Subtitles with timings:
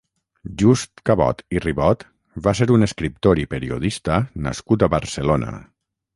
[0.59, 2.05] Just Cabot i Ribot
[2.47, 5.55] va ser un escriptor i periodista nascut a Barcelona.